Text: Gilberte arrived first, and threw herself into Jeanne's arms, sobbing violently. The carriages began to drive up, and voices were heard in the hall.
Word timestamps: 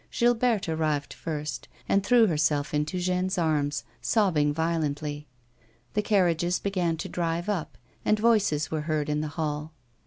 Gilberte 0.11 0.67
arrived 0.67 1.13
first, 1.13 1.67
and 1.87 2.03
threw 2.03 2.25
herself 2.25 2.73
into 2.73 2.97
Jeanne's 2.97 3.37
arms, 3.37 3.83
sobbing 4.01 4.51
violently. 4.51 5.27
The 5.93 6.01
carriages 6.01 6.57
began 6.57 6.97
to 6.97 7.07
drive 7.07 7.47
up, 7.47 7.77
and 8.03 8.17
voices 8.17 8.71
were 8.71 8.81
heard 8.81 9.09
in 9.09 9.21
the 9.21 9.27
hall. 9.37 9.73